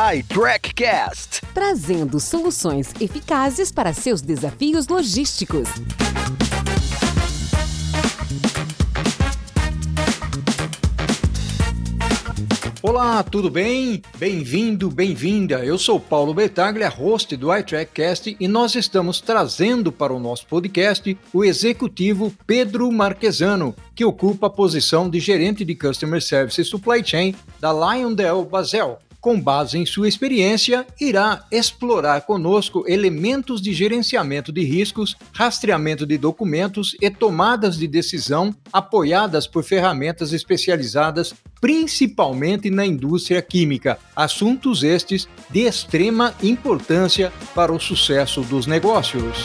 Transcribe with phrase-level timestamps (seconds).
[0.00, 5.68] iTrackCast, trazendo soluções eficazes para seus desafios logísticos.
[12.82, 14.00] Olá, tudo bem?
[14.16, 15.62] Bem-vindo, bem-vinda.
[15.62, 21.16] Eu sou Paulo Betaglia, host do iTrackcast, e nós estamos trazendo para o nosso podcast
[21.30, 27.34] o executivo Pedro Marquesano, que ocupa a posição de gerente de Customer Service Supply Chain
[27.60, 34.64] da Lyondell Basel com base em sua experiência, irá explorar conosco elementos de gerenciamento de
[34.64, 43.42] riscos, rastreamento de documentos e tomadas de decisão apoiadas por ferramentas especializadas principalmente na indústria
[43.42, 49.44] química, assuntos estes de extrema importância para o sucesso dos negócios.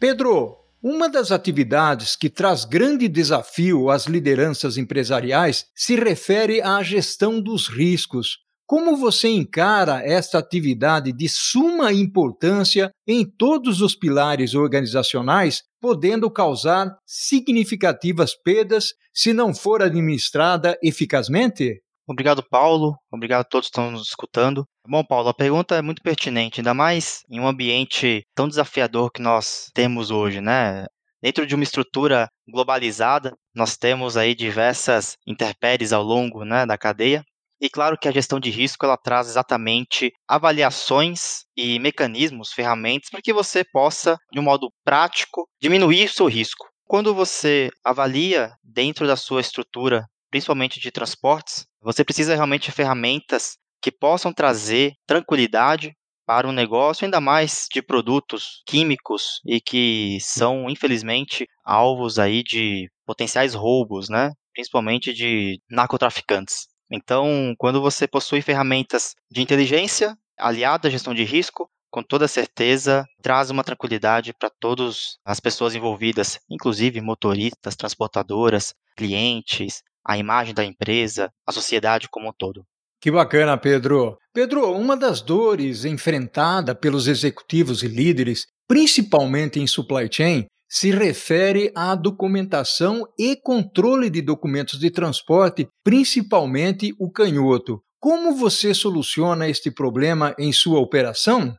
[0.00, 7.40] Pedro, uma das atividades que traz grande desafio às lideranças empresariais se refere à gestão
[7.40, 8.38] dos riscos.
[8.66, 16.96] Como você encara esta atividade de suma importância em todos os pilares organizacionais, podendo causar
[17.04, 21.82] significativas perdas se não for administrada eficazmente?
[22.10, 22.96] Obrigado, Paulo.
[23.08, 24.66] Obrigado a todos que estão nos escutando.
[24.84, 29.22] Bom, Paulo, a pergunta é muito pertinente, ainda mais em um ambiente tão desafiador que
[29.22, 30.86] nós temos hoje, né?
[31.22, 37.22] Dentro de uma estrutura globalizada, nós temos aí diversas intempéries ao longo né, da cadeia.
[37.60, 43.22] E claro que a gestão de risco ela traz exatamente avaliações e mecanismos, ferramentas para
[43.22, 46.66] que você possa, de um modo prático, diminuir o seu risco.
[46.86, 53.56] Quando você avalia dentro da sua estrutura principalmente de transportes, você precisa realmente de ferramentas
[53.82, 55.94] que possam trazer tranquilidade
[56.26, 62.88] para o negócio, ainda mais de produtos químicos e que são, infelizmente, alvos aí de
[63.04, 64.30] potenciais roubos, né?
[64.52, 66.68] principalmente de narcotraficantes.
[66.90, 73.04] Então, quando você possui ferramentas de inteligência aliada à gestão de risco, com toda certeza
[73.20, 80.64] traz uma tranquilidade para todas as pessoas envolvidas, inclusive motoristas, transportadoras, clientes, a imagem da
[80.64, 82.64] empresa, a sociedade como um todo.
[83.00, 84.18] Que bacana, Pedro.
[84.32, 91.72] Pedro, uma das dores enfrentada pelos executivos e líderes, principalmente em supply chain, se refere
[91.74, 97.82] à documentação e controle de documentos de transporte, principalmente o canhoto.
[97.98, 101.56] Como você soluciona este problema em sua operação?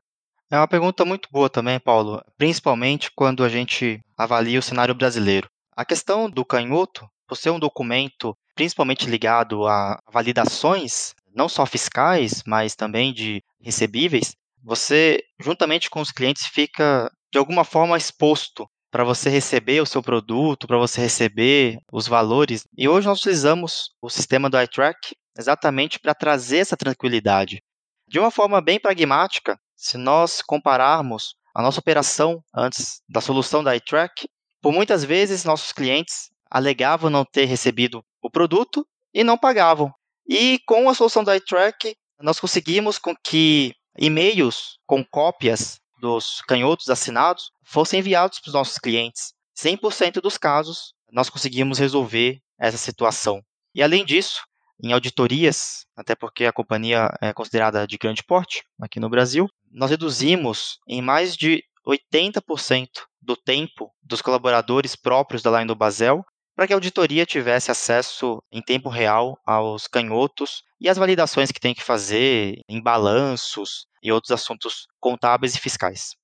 [0.50, 5.50] É uma pergunta muito boa também, Paulo, principalmente quando a gente avalia o cenário brasileiro.
[5.76, 12.44] A questão do canhoto por ser um documento principalmente ligado a validações, não só fiscais,
[12.46, 19.06] mas também de recebíveis, você, juntamente com os clientes, fica de alguma forma exposto para
[19.06, 22.66] você receber o seu produto, para você receber os valores.
[22.78, 27.64] E hoje nós utilizamos o sistema do iTrack exatamente para trazer essa tranquilidade.
[28.10, 33.74] De uma forma bem pragmática, se nós compararmos a nossa operação antes da solução da
[33.74, 34.28] iTrack,
[34.62, 39.92] por muitas vezes nossos clientes alegavam não ter recebido o produto e não pagavam.
[40.28, 46.90] E com a solução da iTrack, nós conseguimos com que e-mails com cópias dos canhotos
[46.90, 49.34] assinados fossem enviados para os nossos clientes.
[49.58, 53.42] 100% dos casos, nós conseguimos resolver essa situação.
[53.74, 54.42] E além disso,
[54.84, 59.92] em auditorias, até porque a companhia é considerada de grande porte aqui no Brasil, nós
[59.92, 62.88] reduzimos em mais de 80%
[63.22, 66.26] do tempo dos colaboradores próprios da Line do Basel
[66.56, 71.60] para que a auditoria tivesse acesso em tempo real aos canhotos e as validações que
[71.60, 76.16] tem que fazer em balanços e outros assuntos contábeis e fiscais.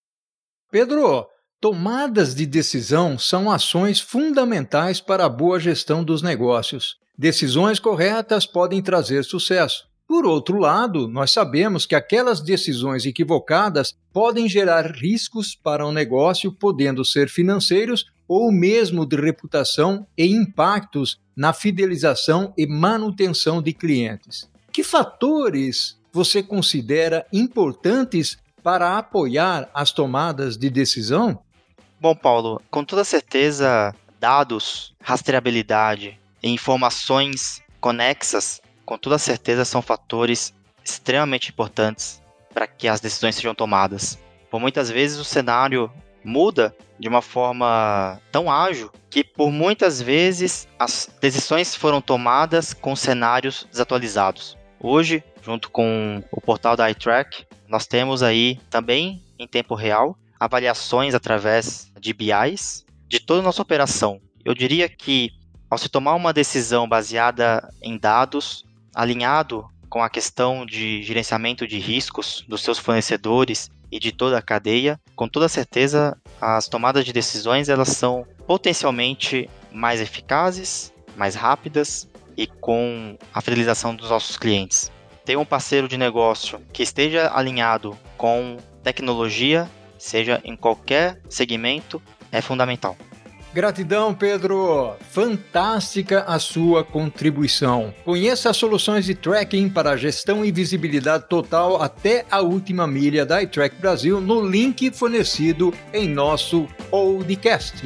[0.69, 1.25] Pedro,
[1.61, 6.97] tomadas de decisão são ações fundamentais para a boa gestão dos negócios.
[7.17, 9.87] Decisões corretas podem trazer sucesso.
[10.07, 16.51] Por outro lado, nós sabemos que aquelas decisões equivocadas podem gerar riscos para o negócio,
[16.51, 24.49] podendo ser financeiros ou mesmo de reputação e impactos na fidelização e manutenção de clientes.
[24.71, 31.39] Que fatores você considera importantes para apoiar as tomadas de decisão?
[31.99, 40.53] Bom, Paulo, com toda certeza, dados, rastreabilidade e informações conexas, com toda certeza são fatores
[40.83, 42.21] extremamente importantes
[42.53, 44.17] para que as decisões sejam tomadas.
[44.49, 45.91] Por muitas vezes o cenário
[46.27, 52.95] muda de uma forma tão ágil que por muitas vezes as decisões foram tomadas com
[52.95, 54.57] cenários desatualizados.
[54.79, 61.15] Hoje, junto com o portal da iTrack, nós temos aí também em tempo real avaliações
[61.15, 64.21] através de BIs de toda a nossa operação.
[64.43, 65.31] Eu diria que
[65.69, 69.65] ao se tomar uma decisão baseada em dados, alinhado
[69.97, 74.99] com a questão de gerenciamento de riscos dos seus fornecedores e de toda a cadeia,
[75.15, 82.07] com toda certeza as tomadas de decisões elas são potencialmente mais eficazes, mais rápidas
[82.37, 84.91] e com a fidelização dos nossos clientes.
[85.25, 89.67] Ter um parceiro de negócio que esteja alinhado com tecnologia,
[89.97, 91.99] seja em qualquer segmento,
[92.31, 92.95] é fundamental.
[93.57, 94.93] Gratidão, Pedro.
[95.09, 97.91] Fantástica a sua contribuição.
[98.05, 103.41] Conheça as soluções de tracking para gestão e visibilidade total até a última milha da
[103.41, 107.81] iTrack Brasil no link fornecido em nosso podcast.